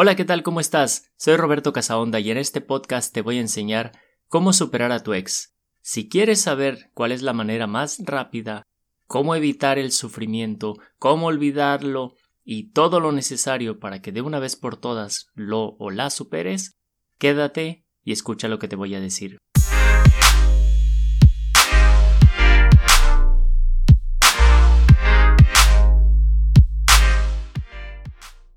[0.00, 0.44] Hola, ¿qué tal?
[0.44, 1.10] ¿Cómo estás?
[1.16, 3.98] Soy Roberto Casaonda y en este podcast te voy a enseñar
[4.28, 5.56] cómo superar a tu ex.
[5.80, 8.62] Si quieres saber cuál es la manera más rápida,
[9.08, 12.14] cómo evitar el sufrimiento, cómo olvidarlo
[12.44, 16.78] y todo lo necesario para que de una vez por todas lo o la superes,
[17.18, 19.38] quédate y escucha lo que te voy a decir.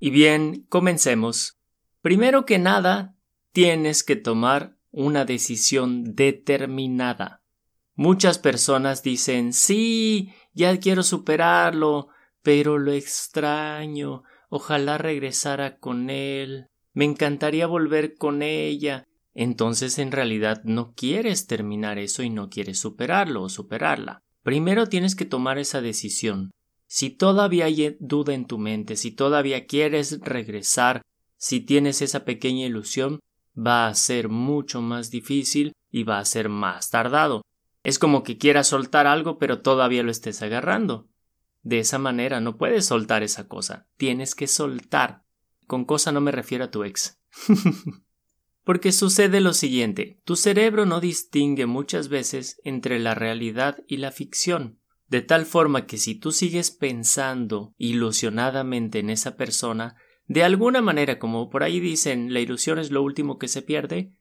[0.04, 1.60] Y bien, comencemos.
[2.00, 3.14] Primero que nada,
[3.52, 7.44] tienes que tomar una decisión determinada.
[7.94, 12.08] Muchas personas dicen sí, ya quiero superarlo,
[12.42, 19.06] pero lo extraño, ojalá regresara con él, me encantaría volver con ella.
[19.34, 24.18] Entonces en realidad no quieres terminar eso y no quieres superarlo o superarla.
[24.42, 26.50] Primero tienes que tomar esa decisión.
[26.94, 31.00] Si todavía hay duda en tu mente, si todavía quieres regresar,
[31.38, 33.18] si tienes esa pequeña ilusión,
[33.56, 37.46] va a ser mucho más difícil y va a ser más tardado.
[37.82, 41.08] Es como que quieras soltar algo pero todavía lo estés agarrando.
[41.62, 45.24] De esa manera no puedes soltar esa cosa, tienes que soltar.
[45.66, 47.18] Con cosa no me refiero a tu ex.
[48.64, 54.10] Porque sucede lo siguiente, tu cerebro no distingue muchas veces entre la realidad y la
[54.10, 54.81] ficción
[55.12, 59.94] de tal forma que si tú sigues pensando ilusionadamente en esa persona,
[60.26, 64.14] de alguna manera, como por ahí dicen, la ilusión es lo último que se pierde,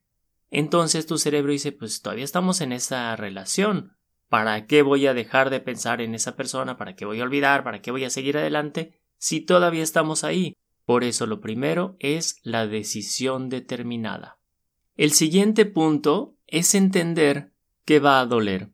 [0.50, 3.95] entonces tu cerebro dice, pues todavía estamos en esa relación.
[4.28, 6.75] ¿Para qué voy a dejar de pensar en esa persona?
[6.75, 7.64] ¿Para qué voy a olvidar?
[7.64, 9.00] ¿Para qué voy a seguir adelante?
[9.17, 10.58] Si todavía estamos ahí.
[10.83, 14.39] Por eso lo primero es la decisión determinada.
[14.98, 17.53] El siguiente punto es entender
[17.86, 18.72] que va a doler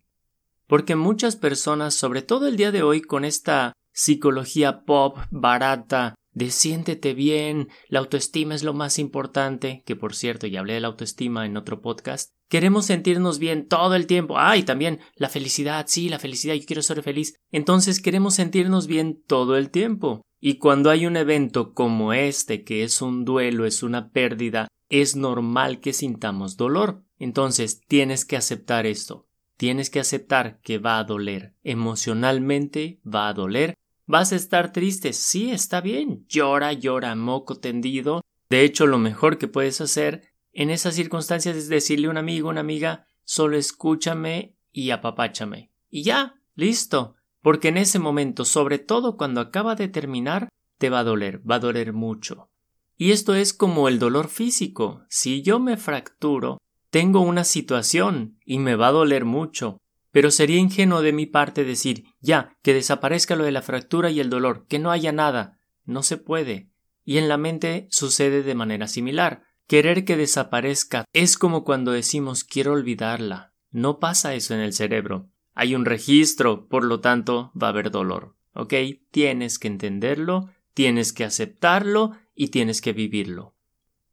[0.67, 6.51] porque muchas personas, sobre todo el día de hoy, con esta psicología pop barata, de
[6.51, 10.87] siéntete bien, la autoestima es lo más importante, que por cierto ya hablé de la
[10.87, 15.85] autoestima en otro podcast, queremos sentirnos bien todo el tiempo, ah, y también la felicidad,
[15.87, 20.21] sí, la felicidad, yo quiero ser feliz, entonces queremos sentirnos bien todo el tiempo.
[20.39, 25.15] Y cuando hay un evento como este, que es un duelo, es una pérdida, es
[25.15, 27.03] normal que sintamos dolor.
[27.17, 29.26] Entonces tienes que aceptar esto.
[29.57, 31.53] Tienes que aceptar que va a doler.
[31.63, 33.73] Emocionalmente va a doler.
[34.05, 35.13] ¿Vas a estar triste?
[35.13, 36.25] Sí, está bien.
[36.29, 38.21] Llora, llora, moco tendido.
[38.49, 42.49] De hecho, lo mejor que puedes hacer en esas circunstancias es decirle a un amigo,
[42.49, 45.71] una amiga, solo escúchame y apapáchame.
[45.89, 47.15] Y ya, listo.
[47.41, 51.55] Porque en ese momento, sobre todo cuando acaba de terminar, te va a doler, va
[51.55, 52.49] a doler mucho.
[52.97, 55.03] Y esto es como el dolor físico.
[55.09, 56.57] Si yo me fracturo,
[56.89, 59.81] tengo una situación y me va a doler mucho,
[60.11, 64.19] pero sería ingenuo de mi parte decir ya, que desaparezca lo de la fractura y
[64.19, 65.59] el dolor, que no haya nada.
[65.85, 66.69] No se puede.
[67.05, 69.43] Y en la mente sucede de manera similar.
[69.67, 73.53] Querer que desaparezca es como cuando decimos quiero olvidarla.
[73.69, 75.29] No pasa eso en el cerebro.
[75.53, 78.35] Hay un registro, por lo tanto va a haber dolor.
[78.53, 78.73] ¿Ok?
[79.11, 83.55] Tienes que entenderlo, tienes que aceptarlo y tienes que vivirlo.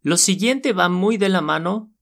[0.02, 1.93] Lo siguiente va muy de la mano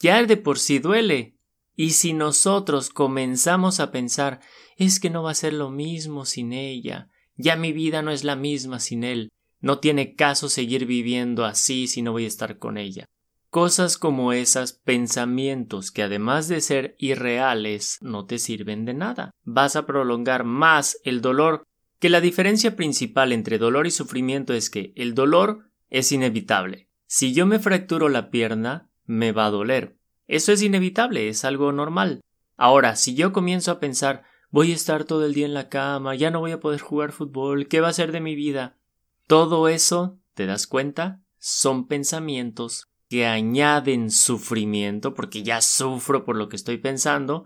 [0.00, 1.36] ya de por sí duele.
[1.74, 4.40] Y si nosotros comenzamos a pensar
[4.76, 8.24] es que no va a ser lo mismo sin ella, ya mi vida no es
[8.24, 9.30] la misma sin él,
[9.60, 13.04] no tiene caso seguir viviendo así si no voy a estar con ella.
[13.50, 19.30] Cosas como esas, pensamientos que además de ser irreales, no te sirven de nada.
[19.44, 21.62] Vas a prolongar más el dolor,
[21.98, 26.88] que la diferencia principal entre dolor y sufrimiento es que el dolor es inevitable.
[27.06, 29.96] Si yo me fracturo la pierna, me va a doler.
[30.26, 32.20] Eso es inevitable, es algo normal.
[32.56, 36.14] Ahora, si yo comienzo a pensar voy a estar todo el día en la cama,
[36.14, 38.78] ya no voy a poder jugar fútbol, ¿qué va a ser de mi vida?
[39.26, 41.20] Todo eso, ¿te das cuenta?
[41.38, 47.44] Son pensamientos que añaden sufrimiento, porque ya sufro por lo que estoy pensando,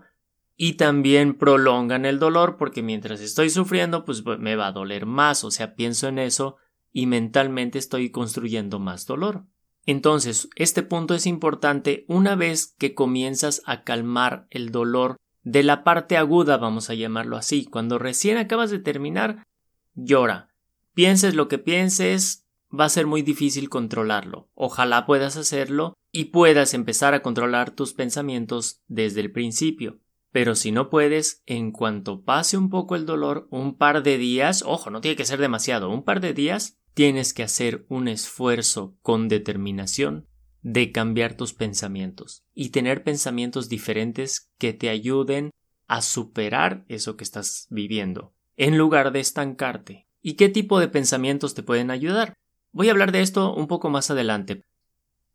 [0.55, 5.43] y también prolongan el dolor, porque mientras estoy sufriendo, pues me va a doler más,
[5.43, 6.57] o sea, pienso en eso
[6.91, 9.45] y mentalmente estoy construyendo más dolor.
[9.85, 15.83] Entonces, este punto es importante una vez que comienzas a calmar el dolor de la
[15.83, 17.65] parte aguda, vamos a llamarlo así.
[17.65, 19.47] Cuando recién acabas de terminar,
[19.95, 20.49] llora.
[20.93, 22.45] Pienses lo que pienses,
[22.77, 24.49] va a ser muy difícil controlarlo.
[24.53, 29.99] Ojalá puedas hacerlo y puedas empezar a controlar tus pensamientos desde el principio.
[30.31, 34.63] Pero si no puedes, en cuanto pase un poco el dolor, un par de días,
[34.65, 38.95] ojo, no tiene que ser demasiado, un par de días, tienes que hacer un esfuerzo
[39.01, 40.27] con determinación
[40.61, 45.51] de cambiar tus pensamientos y tener pensamientos diferentes que te ayuden
[45.87, 50.07] a superar eso que estás viviendo, en lugar de estancarte.
[50.21, 52.35] ¿Y qué tipo de pensamientos te pueden ayudar?
[52.71, 54.63] voy a hablar de esto un poco más adelante.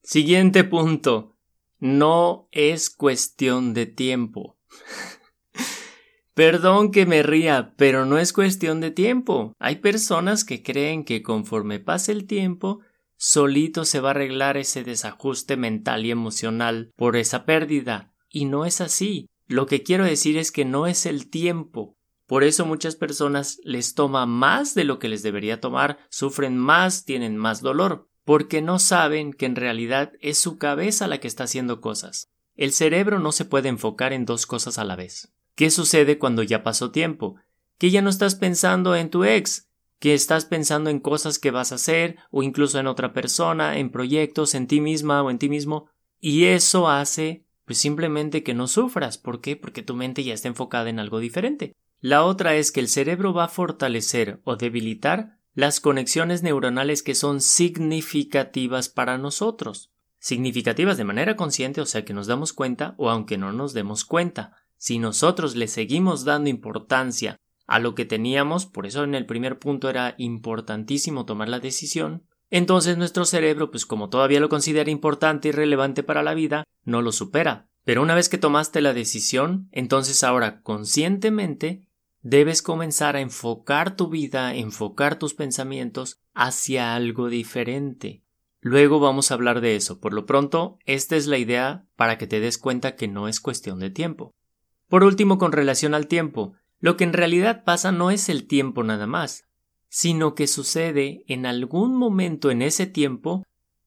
[0.02, 1.36] Siguiente punto.
[1.78, 4.56] No es cuestión de tiempo.
[6.36, 9.54] Perdón que me ría, pero no es cuestión de tiempo.
[9.58, 12.80] Hay personas que creen que conforme pase el tiempo,
[13.16, 18.12] solito se va a arreglar ese desajuste mental y emocional por esa pérdida.
[18.28, 19.30] Y no es así.
[19.46, 21.96] Lo que quiero decir es que no es el tiempo.
[22.26, 27.06] Por eso muchas personas les toma más de lo que les debería tomar, sufren más,
[27.06, 31.44] tienen más dolor, porque no saben que en realidad es su cabeza la que está
[31.44, 32.28] haciendo cosas.
[32.56, 35.32] El cerebro no se puede enfocar en dos cosas a la vez.
[35.56, 37.36] ¿Qué sucede cuando ya pasó tiempo?
[37.78, 39.68] Que ya no estás pensando en tu ex,
[39.98, 43.90] que estás pensando en cosas que vas a hacer, o incluso en otra persona, en
[43.90, 45.88] proyectos, en ti misma o en ti mismo,
[46.20, 49.18] y eso hace pues simplemente que no sufras.
[49.18, 49.56] ¿Por qué?
[49.56, 51.74] Porque tu mente ya está enfocada en algo diferente.
[52.00, 57.14] La otra es que el cerebro va a fortalecer o debilitar las conexiones neuronales que
[57.14, 59.90] son significativas para nosotros.
[60.18, 64.04] Significativas de manera consciente, o sea que nos damos cuenta o aunque no nos demos
[64.04, 64.56] cuenta.
[64.76, 69.58] Si nosotros le seguimos dando importancia a lo que teníamos, por eso en el primer
[69.58, 75.48] punto era importantísimo tomar la decisión, entonces nuestro cerebro, pues como todavía lo considera importante
[75.48, 77.68] y relevante para la vida, no lo supera.
[77.84, 81.86] Pero una vez que tomaste la decisión, entonces ahora conscientemente
[82.22, 88.22] debes comenzar a enfocar tu vida, enfocar tus pensamientos hacia algo diferente.
[88.60, 90.00] Luego vamos a hablar de eso.
[90.00, 93.40] Por lo pronto, esta es la idea para que te des cuenta que no es
[93.40, 94.34] cuestión de tiempo.
[94.88, 98.84] Por último, con relación al tiempo, lo que en realidad pasa no es el tiempo
[98.84, 99.44] nada más,
[99.88, 103.44] sino que sucede en algún momento en ese tiempo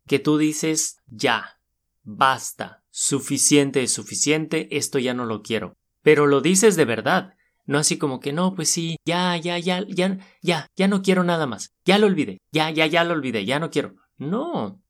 [0.07, 1.59] que tú dices ya,
[2.03, 5.75] basta, suficiente es suficiente, esto ya no lo quiero.
[6.01, 7.35] Pero lo dices de verdad,
[7.65, 11.23] no así como que no, pues sí, ya, ya, ya, ya, ya, ya no quiero
[11.23, 13.95] nada más, ya lo olvidé, ya, ya, ya lo olvidé, ya no quiero.
[14.17, 14.81] No.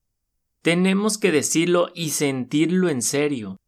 [0.61, 3.58] Tenemos que decirlo y sentirlo en serio.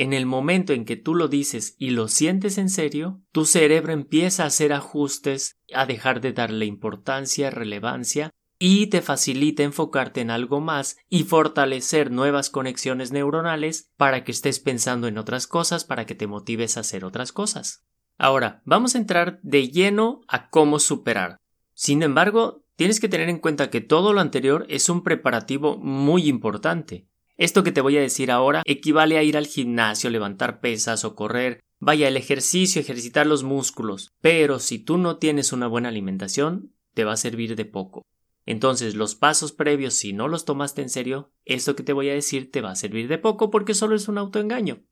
[0.00, 3.92] En el momento en que tú lo dices y lo sientes en serio, tu cerebro
[3.92, 8.30] empieza a hacer ajustes, a dejar de darle importancia, relevancia,
[8.60, 14.60] y te facilita enfocarte en algo más y fortalecer nuevas conexiones neuronales para que estés
[14.60, 17.84] pensando en otras cosas, para que te motives a hacer otras cosas.
[18.18, 21.38] Ahora, vamos a entrar de lleno a cómo superar.
[21.74, 26.28] Sin embargo, tienes que tener en cuenta que todo lo anterior es un preparativo muy
[26.28, 27.08] importante.
[27.38, 31.14] Esto que te voy a decir ahora equivale a ir al gimnasio, levantar pesas o
[31.14, 31.60] correr.
[31.78, 34.10] Vaya, el ejercicio, ejercitar los músculos.
[34.20, 38.02] Pero si tú no tienes una buena alimentación, te va a servir de poco.
[38.44, 42.14] Entonces, los pasos previos, si no los tomaste en serio, esto que te voy a
[42.14, 44.82] decir te va a servir de poco porque solo es un autoengaño.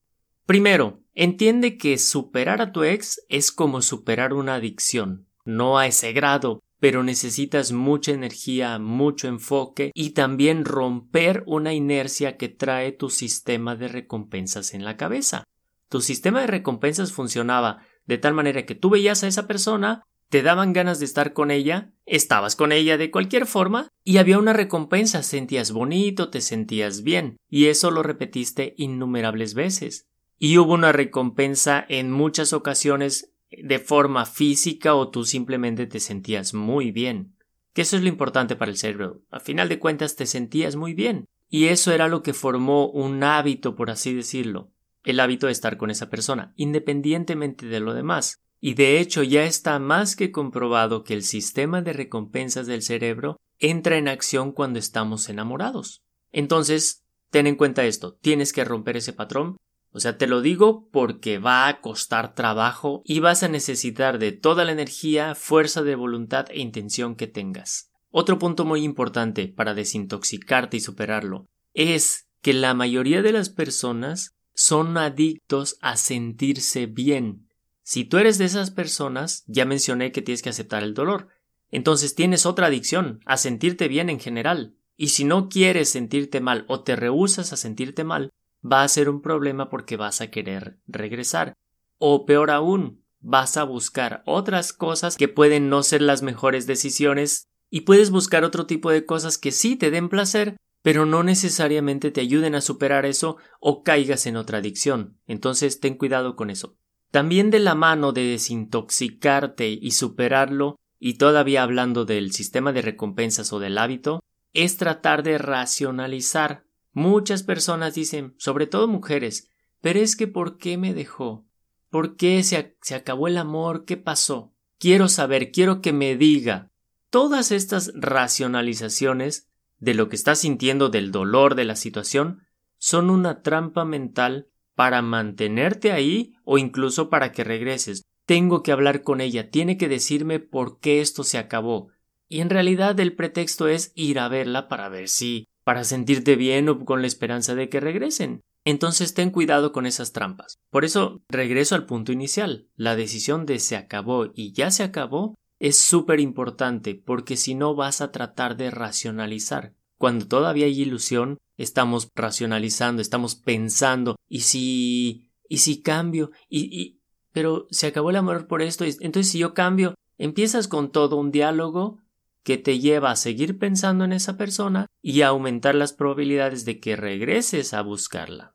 [0.47, 5.27] Primero, entiende que superar a tu ex es como superar una adicción.
[5.45, 12.37] No a ese grado, pero necesitas mucha energía, mucho enfoque y también romper una inercia
[12.37, 15.45] que trae tu sistema de recompensas en la cabeza.
[15.89, 20.43] Tu sistema de recompensas funcionaba de tal manera que tú veías a esa persona, te
[20.43, 24.53] daban ganas de estar con ella, estabas con ella de cualquier forma y había una
[24.53, 30.07] recompensa, sentías bonito, te sentías bien, y eso lo repetiste innumerables veces.
[30.39, 36.55] Y hubo una recompensa en muchas ocasiones de forma física o tú simplemente te sentías
[36.55, 37.35] muy bien.
[37.73, 39.23] Que eso es lo importante para el cerebro.
[39.31, 41.27] A final de cuentas te sentías muy bien.
[41.49, 44.71] Y eso era lo que formó un hábito, por así decirlo.
[45.05, 48.41] El hábito de estar con esa persona, independientemente de lo demás.
[48.61, 53.37] Y de hecho ya está más que comprobado que el sistema de recompensas del cerebro
[53.59, 56.03] entra en acción cuando estamos enamorados.
[56.33, 59.57] Entonces, ten en cuenta esto, tienes que romper ese patrón
[59.91, 64.33] o sea, te lo digo porque va a costar trabajo y vas a necesitar de
[64.33, 67.91] toda la energía, fuerza de voluntad e intención que tengas.
[68.11, 74.37] Otro punto muy importante para desintoxicarte y superarlo es que la mayoría de las personas
[74.55, 77.49] son adictos a sentirse bien.
[77.83, 81.29] Si tú eres de esas personas, ya mencioné que tienes que aceptar el dolor.
[81.71, 84.75] Entonces tienes otra adicción, a sentirte bien en general.
[84.97, 88.31] Y si no quieres sentirte mal o te rehusas a sentirte mal,
[88.71, 91.55] va a ser un problema porque vas a querer regresar.
[91.99, 97.47] O peor aún, vas a buscar otras cosas que pueden no ser las mejores decisiones
[97.71, 102.11] y puedes buscar otro tipo de cosas que sí te den placer, pero no necesariamente
[102.11, 105.19] te ayuden a superar eso o caigas en otra adicción.
[105.27, 106.77] Entonces ten cuidado con eso.
[107.11, 113.53] También de la mano de desintoxicarte y superarlo, y todavía hablando del sistema de recompensas
[113.53, 114.21] o del hábito,
[114.53, 116.66] es tratar de racionalizar
[116.97, 119.51] Muchas personas dicen, sobre todo mujeres,
[119.83, 121.47] pero es que ¿por qué me dejó?
[121.91, 123.85] ¿Por qué se, se acabó el amor?
[123.85, 124.55] ¿Qué pasó?
[124.79, 126.71] Quiero saber, quiero que me diga.
[127.11, 132.47] Todas estas racionalizaciones de lo que estás sintiendo del dolor de la situación
[132.79, 138.07] son una trampa mental para mantenerte ahí o incluso para que regreses.
[138.25, 141.91] Tengo que hablar con ella, tiene que decirme por qué esto se acabó.
[142.27, 146.69] Y en realidad el pretexto es ir a verla para ver si, para sentirte bien
[146.69, 148.41] o con la esperanza de que regresen.
[148.65, 150.61] Entonces ten cuidado con esas trampas.
[150.71, 152.69] Por eso regreso al punto inicial.
[152.77, 157.75] La decisión de se acabó y ya se acabó es súper importante porque si no
[157.75, 159.75] vas a tratar de racionalizar.
[159.99, 166.31] Cuando todavía hay ilusión, estamos racionalizando, estamos pensando, ¿y si, y si cambio?
[166.49, 167.01] ¿Y, y,
[167.33, 168.85] pero se acabó el amor por esto?
[168.85, 171.99] Entonces si yo cambio, empiezas con todo un diálogo
[172.47, 176.79] que te lleva a seguir pensando en esa persona y a aumentar las probabilidades de
[176.79, 178.55] que regreses a buscarla.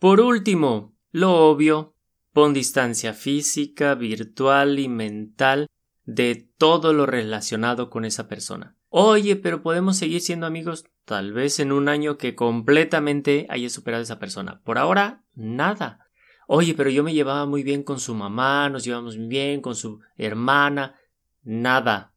[0.00, 1.94] Por último, lo obvio,
[2.32, 5.68] pon distancia física, virtual y mental
[6.04, 8.76] de todo lo relacionado con esa persona.
[8.88, 14.00] Oye, pero podemos seguir siendo amigos tal vez en un año que completamente haya superado
[14.00, 14.62] a esa persona.
[14.64, 16.08] Por ahora, nada.
[16.48, 19.76] Oye, pero yo me llevaba muy bien con su mamá, nos llevamos muy bien con
[19.76, 20.96] su hermana.
[21.44, 22.09] Nada.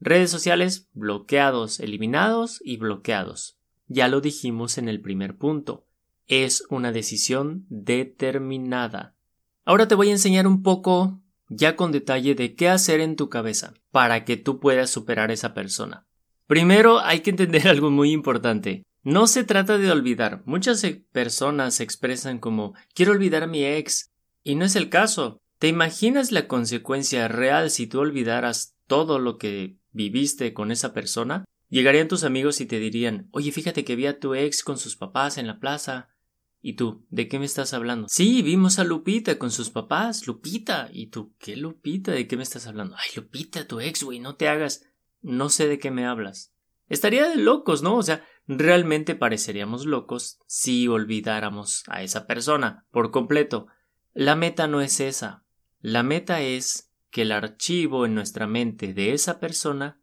[0.00, 3.58] Redes sociales bloqueados, eliminados y bloqueados.
[3.86, 5.86] Ya lo dijimos en el primer punto
[6.30, 9.16] es una decisión determinada.
[9.64, 13.28] Ahora te voy a enseñar un poco, ya con detalle, de qué hacer en tu
[13.28, 16.06] cabeza para que tú puedas superar a esa persona.
[16.46, 18.84] Primero hay que entender algo muy importante.
[19.02, 20.42] No se trata de olvidar.
[20.46, 24.12] Muchas personas se expresan como quiero olvidar a mi ex.
[24.44, 25.42] Y no es el caso.
[25.58, 31.44] ¿Te imaginas la consecuencia real si tú olvidaras todo lo que viviste con esa persona?
[31.68, 34.96] Llegarían tus amigos y te dirían Oye, fíjate que vi a tu ex con sus
[34.96, 36.08] papás en la plaza.
[36.62, 37.06] ¿Y tú?
[37.08, 38.06] ¿De qué me estás hablando?
[38.08, 40.26] Sí, vimos a Lupita con sus papás.
[40.26, 40.90] Lupita.
[40.92, 41.34] ¿Y tú?
[41.38, 42.12] ¿Qué Lupita?
[42.12, 42.96] ¿De qué me estás hablando?
[42.96, 44.84] Ay, Lupita, tu ex, güey, no te hagas.
[45.22, 46.52] No sé de qué me hablas.
[46.88, 47.96] Estaría de locos, ¿no?
[47.96, 53.68] O sea, realmente pareceríamos locos si olvidáramos a esa persona por completo.
[54.12, 55.44] La meta no es esa.
[55.80, 60.00] La meta es que el archivo en nuestra mente de esa persona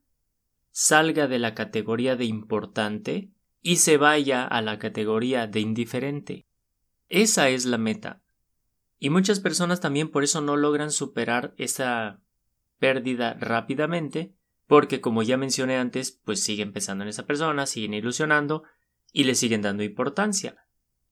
[0.72, 6.46] salga de la categoría de importante y se vaya a la categoría de indiferente.
[7.10, 8.22] Esa es la meta.
[9.00, 12.22] Y muchas personas también por eso no logran superar esa
[12.80, 14.34] pérdida rápidamente,
[14.68, 18.64] porque como ya mencioné antes, pues siguen pensando en esa persona, siguen ilusionando
[19.14, 20.68] y le siguen dando importancia.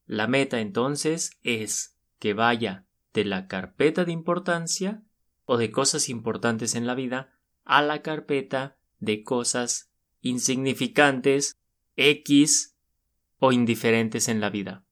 [0.06, 5.04] La meta entonces es que vaya de la carpeta de importancia
[5.46, 7.32] o de cosas importantes en la vida
[7.64, 11.56] a la carpeta de cosas insignificantes,
[11.96, 12.76] X
[13.40, 14.84] o indiferentes en la vida.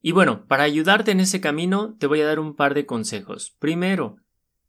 [0.00, 3.56] Y bueno, para ayudarte en ese camino te voy a dar un par de consejos.
[3.58, 4.16] Primero,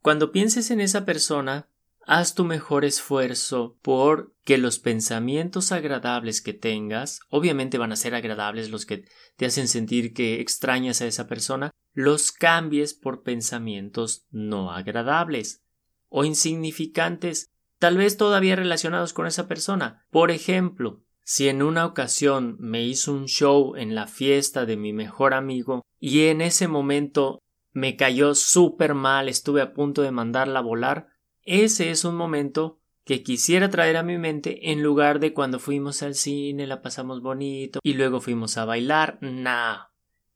[0.01, 1.70] cuando pienses en esa persona,
[2.05, 8.15] haz tu mejor esfuerzo por que los pensamientos agradables que tengas, obviamente van a ser
[8.15, 9.05] agradables los que
[9.38, 15.63] te hacen sentir que extrañas a esa persona, los cambies por pensamientos no agradables
[16.10, 20.05] o insignificantes, tal vez todavía relacionados con esa persona.
[20.12, 24.91] Por ejemplo, si en una ocasión me hizo un show en la fiesta de mi
[24.91, 27.39] mejor amigo y en ese momento
[27.72, 31.07] me cayó súper mal, estuve a punto de mandarla a volar,
[31.45, 36.01] ese es un momento que quisiera traer a mi mente en lugar de cuando fuimos
[36.03, 39.17] al cine, la pasamos bonito y luego fuimos a bailar.
[39.21, 39.88] Nah.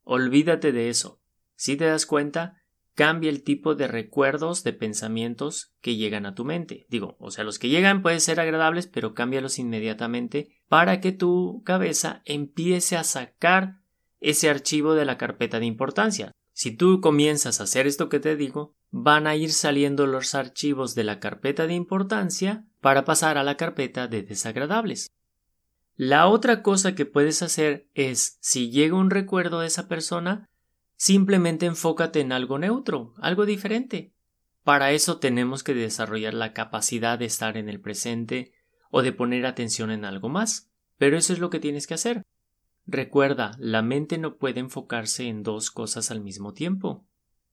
[0.04, 1.20] Olvídate de eso.
[1.54, 2.62] Si te das cuenta,
[2.94, 6.86] cambia el tipo de recuerdos, de pensamientos que llegan a tu mente.
[6.88, 11.62] Digo, o sea, los que llegan pueden ser agradables, pero cámbialos inmediatamente para que tu
[11.64, 13.78] cabeza empiece a sacar
[14.20, 16.32] ese archivo de la carpeta de importancia.
[16.58, 20.96] Si tú comienzas a hacer esto que te digo, van a ir saliendo los archivos
[20.96, 25.12] de la carpeta de importancia para pasar a la carpeta de desagradables.
[25.94, 30.48] La otra cosa que puedes hacer es, si llega un recuerdo de esa persona,
[30.98, 34.12] Simplemente enfócate en algo neutro, algo diferente.
[34.64, 38.52] Para eso tenemos que desarrollar la capacidad de estar en el presente
[38.90, 40.72] o de poner atención en algo más.
[40.98, 42.24] Pero eso es lo que tienes que hacer.
[42.90, 47.04] Recuerda, la mente no puede enfocarse en dos cosas al mismo tiempo.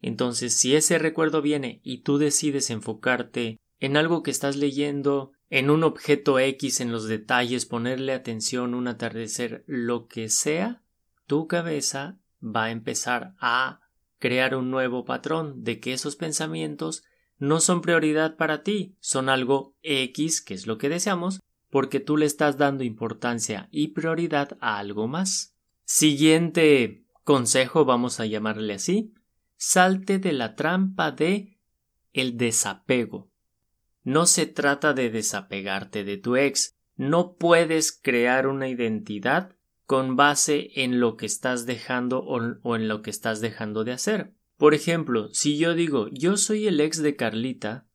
[0.02, 5.70] Entonces, si ese recuerdo viene y tú decides enfocarte en algo que estás leyendo, en
[5.70, 10.82] un objeto X, en los detalles, ponerle atención, un atardecer, lo que sea,
[11.28, 13.82] tu cabeza va a empezar a
[14.20, 17.04] crear un nuevo patrón de que esos pensamientos
[17.38, 21.42] no son prioridad para ti, son algo X, que es lo que deseamos,
[21.76, 25.58] porque tú le estás dando importancia y prioridad a algo más.
[25.84, 29.14] Siguiente consejo, vamos a llamarle así,
[29.58, 31.60] salte de la trampa de
[32.14, 33.30] el desapego.
[34.06, 36.78] No se trata de desapegarte de tu ex.
[36.96, 43.02] No puedes crear una identidad con base en lo que estás dejando o, en lo
[43.02, 44.34] que estás dejando de hacer.
[44.56, 47.86] Por ejemplo, si yo digo yo soy el ex de Carlita,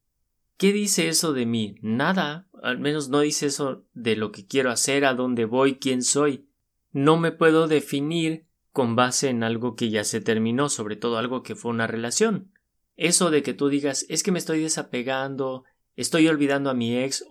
[0.60, 1.76] ¿qué dice eso de mí?
[1.80, 6.02] Nada, al menos no dice eso de lo que quiero hacer, a dónde voy, quién
[6.02, 6.50] soy.
[6.92, 11.42] No me puedo definir con base en algo que ya se terminó, sobre todo algo
[11.42, 12.52] que fue una relación.
[12.96, 15.64] Eso de que tú digas es que me estoy desapegando,
[15.96, 17.24] estoy olvidando a mi ex,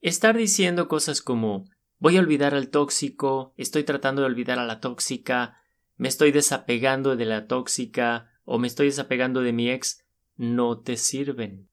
[0.00, 4.78] estar diciendo cosas como voy a olvidar al tóxico, estoy tratando de olvidar a la
[4.78, 5.60] tóxica,
[5.96, 10.04] me estoy desapegando de la tóxica o me estoy desapegando de mi ex,
[10.36, 11.68] no te sirven.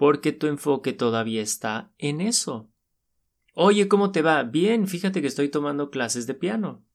[0.00, 2.70] Porque tu enfoque todavía está en eso.
[3.52, 4.42] Oye, ¿cómo te va?
[4.44, 6.86] Bien, fíjate que estoy tomando clases de piano.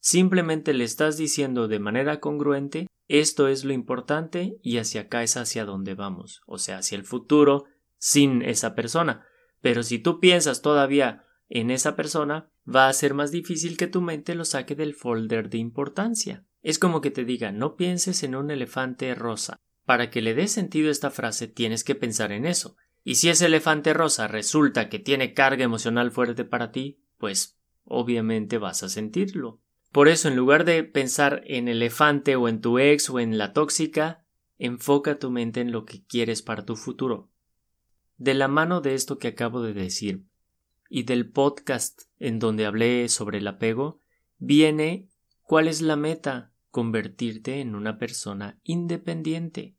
[0.00, 5.36] Simplemente le estás diciendo de manera congruente esto es lo importante y hacia acá es
[5.36, 7.66] hacia donde vamos, o sea, hacia el futuro
[7.98, 9.24] sin esa persona.
[9.60, 14.00] Pero si tú piensas todavía en esa persona, va a ser más difícil que tu
[14.00, 16.44] mente lo saque del folder de importancia.
[16.62, 19.60] Es como que te diga no pienses en un elefante rosa.
[19.90, 22.76] Para que le dé sentido esta frase tienes que pensar en eso.
[23.02, 28.58] Y si ese elefante rosa resulta que tiene carga emocional fuerte para ti, pues obviamente
[28.58, 29.60] vas a sentirlo.
[29.90, 33.52] Por eso, en lugar de pensar en elefante o en tu ex o en la
[33.52, 34.24] tóxica,
[34.58, 37.28] enfoca tu mente en lo que quieres para tu futuro.
[38.16, 40.22] De la mano de esto que acabo de decir
[40.88, 44.00] y del podcast en donde hablé sobre el apego,
[44.38, 45.08] viene
[45.42, 49.74] cuál es la meta convertirte en una persona independiente.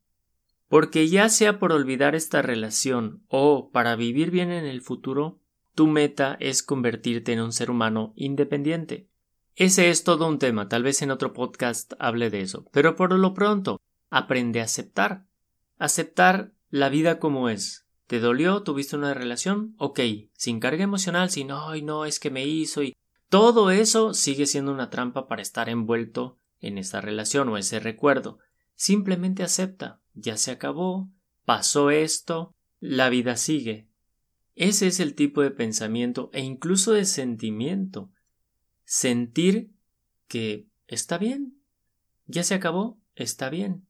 [0.72, 5.42] Porque ya sea por olvidar esta relación o para vivir bien en el futuro,
[5.76, 9.10] tu meta es convertirte en un ser humano independiente.
[9.58, 13.12] Ese es todo un tema, tal vez en otro podcast hable de eso, pero por
[13.12, 15.26] lo pronto, aprende a aceptar.
[15.78, 17.86] Aceptar la vida como es.
[18.08, 18.64] ¿Te dolió?
[18.64, 19.76] ¿Tuviste una relación?
[19.78, 20.00] Ok,
[20.38, 22.96] sin carga emocional, sin ay no, es que me hizo y
[23.28, 28.40] todo eso sigue siendo una trampa para estar envuelto en esa relación o ese recuerdo.
[28.76, 31.10] Simplemente acepta, ya se acabó,
[31.46, 33.88] pasó esto, la vida sigue.
[34.56, 38.12] Ese es el tipo de pensamiento e incluso de sentimiento
[38.84, 39.72] sentir
[40.28, 41.58] que está bien.
[42.26, 43.88] Ya se acabó, está bien.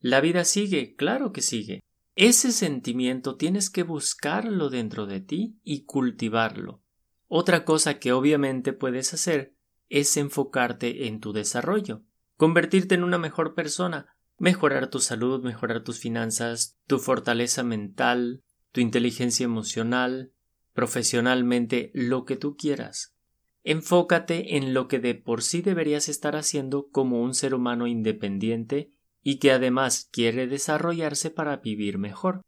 [0.00, 1.82] La vida sigue, claro que sigue.
[2.16, 6.82] Ese sentimiento tienes que buscarlo dentro de ti y cultivarlo.
[7.28, 9.54] Otra cosa que obviamente puedes hacer
[9.88, 12.02] es enfocarte en tu desarrollo,
[12.36, 18.80] convertirte en una mejor persona, mejorar tu salud, mejorar tus finanzas, tu fortaleza mental, tu
[18.80, 20.32] inteligencia emocional,
[20.72, 23.14] profesionalmente, lo que tú quieras.
[23.64, 28.90] Enfócate en lo que de por sí deberías estar haciendo como un ser humano independiente
[29.22, 32.40] y que además quiere desarrollarse para vivir mejor.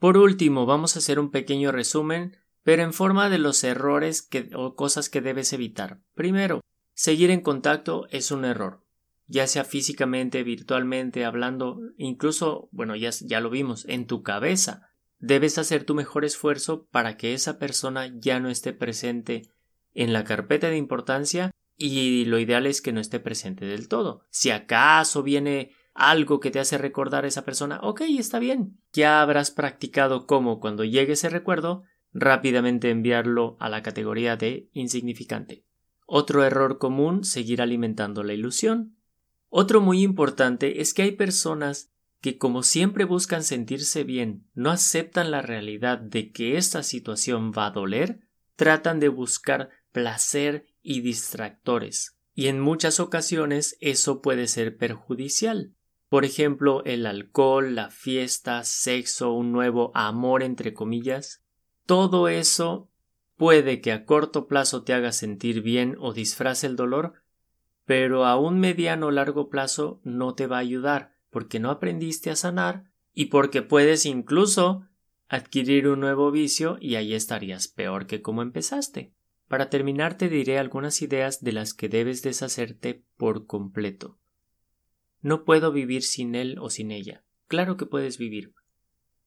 [0.00, 4.74] Por último, vamos a hacer un pequeño resumen, pero en forma de los errores o
[4.74, 6.00] cosas que debes evitar.
[6.16, 6.60] Primero,
[6.92, 8.82] seguir en contacto es un error,
[9.30, 14.88] ya sea físicamente, virtualmente, hablando, incluso, bueno, ya, ya lo vimos, en tu cabeza.
[15.20, 19.42] Debes hacer tu mejor esfuerzo para que esa persona ya no esté presente
[19.94, 24.26] en la carpeta de importancia y lo ideal es que no esté presente del todo.
[24.30, 28.80] Si acaso viene algo que te hace recordar a esa persona, ok, está bien.
[28.92, 35.64] Ya habrás practicado cómo cuando llegue ese recuerdo rápidamente enviarlo a la categoría de insignificante.
[36.06, 38.96] Otro error común, seguir alimentando la ilusión.
[39.50, 45.30] Otro muy importante es que hay personas que como siempre buscan sentirse bien, no aceptan
[45.30, 48.20] la realidad de que esta situación va a doler,
[48.56, 52.16] tratan de buscar placer y distractores.
[52.34, 55.74] Y en muchas ocasiones eso puede ser perjudicial.
[56.08, 61.42] Por ejemplo, el alcohol, la fiesta, sexo, un nuevo amor entre comillas.
[61.86, 62.90] Todo eso
[63.36, 67.19] puede que a corto plazo te haga sentir bien o disfrace el dolor,
[67.84, 72.30] pero a un mediano o largo plazo no te va a ayudar porque no aprendiste
[72.30, 74.86] a sanar y porque puedes incluso
[75.28, 79.14] adquirir un nuevo vicio y ahí estarías peor que como empezaste.
[79.48, 84.18] Para terminar te diré algunas ideas de las que debes deshacerte por completo.
[85.22, 87.24] No puedo vivir sin él o sin ella.
[87.46, 88.54] Claro que puedes vivir.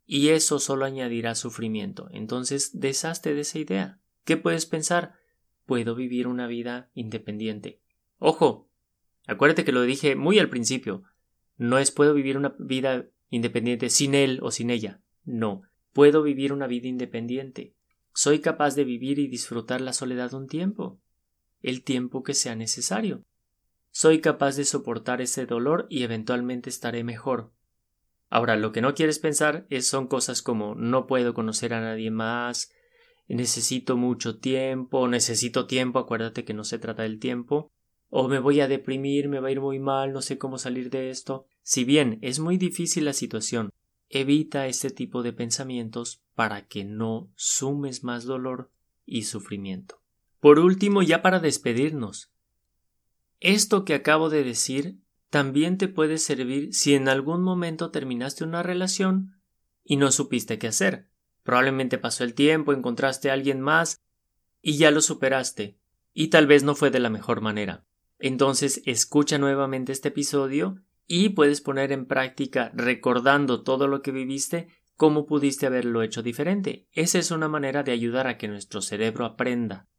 [0.05, 2.07] Y eso solo añadirá sufrimiento.
[2.11, 3.99] Entonces deshazte de esa idea.
[4.23, 5.15] ¿Qué puedes pensar?
[5.65, 7.81] Puedo vivir una vida independiente.
[8.25, 8.69] Ojo.
[9.27, 11.03] Acuérdate que lo dije muy al principio.
[11.57, 15.01] No es puedo vivir una vida independiente sin él o sin ella.
[15.25, 15.63] No.
[15.91, 17.75] Puedo vivir una vida independiente.
[18.13, 21.01] Soy capaz de vivir y disfrutar la soledad un tiempo,
[21.61, 23.25] el tiempo que sea necesario.
[23.91, 27.51] Soy capaz de soportar ese dolor y eventualmente estaré mejor.
[28.29, 32.09] Ahora, lo que no quieres pensar es, son cosas como no puedo conocer a nadie
[32.09, 32.71] más,
[33.27, 37.73] necesito mucho tiempo, necesito tiempo, acuérdate que no se trata del tiempo,
[38.15, 40.91] o me voy a deprimir, me va a ir muy mal, no sé cómo salir
[40.91, 41.47] de esto.
[41.63, 43.71] Si bien es muy difícil la situación,
[44.07, 48.69] evita este tipo de pensamientos para que no sumes más dolor
[49.03, 49.99] y sufrimiento.
[50.39, 52.31] Por último, ya para despedirnos,
[53.39, 54.99] esto que acabo de decir
[55.31, 59.41] también te puede servir si en algún momento terminaste una relación
[59.83, 61.09] y no supiste qué hacer.
[61.41, 64.03] Probablemente pasó el tiempo, encontraste a alguien más
[64.61, 65.79] y ya lo superaste,
[66.13, 67.87] y tal vez no fue de la mejor manera.
[68.23, 74.69] Entonces escucha nuevamente este episodio y puedes poner en práctica, recordando todo lo que viviste,
[74.95, 76.87] cómo pudiste haberlo hecho diferente.
[76.93, 79.89] Esa es una manera de ayudar a que nuestro cerebro aprenda.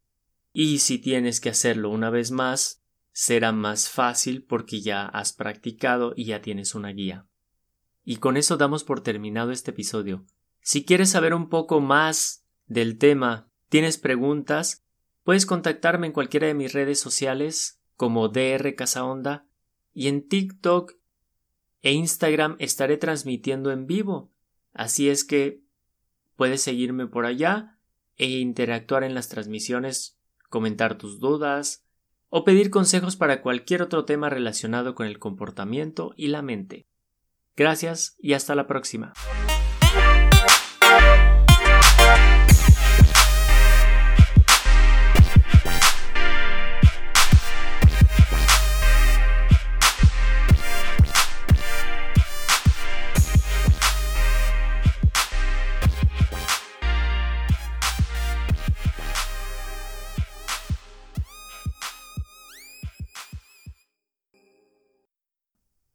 [0.53, 6.13] Y si tienes que hacerlo una vez más, será más fácil porque ya has practicado
[6.15, 7.27] y ya tienes una guía.
[8.03, 10.25] Y con eso damos por terminado este episodio.
[10.61, 14.83] Si quieres saber un poco más del tema, tienes preguntas,
[15.23, 19.45] puedes contactarme en cualquiera de mis redes sociales como DR Casaonda
[19.93, 20.93] y en TikTok
[21.81, 24.31] e Instagram estaré transmitiendo en vivo.
[24.73, 25.61] Así es que
[26.35, 27.77] puedes seguirme por allá
[28.17, 30.17] e interactuar en las transmisiones,
[30.49, 31.85] comentar tus dudas
[32.29, 36.87] o pedir consejos para cualquier otro tema relacionado con el comportamiento y la mente.
[37.55, 39.13] Gracias y hasta la próxima.